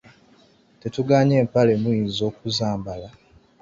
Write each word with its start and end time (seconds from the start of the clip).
Tetugaanye 0.81 1.35
empale 1.43 1.73
muyinza 1.81 2.21
okuzambala, 2.29 3.09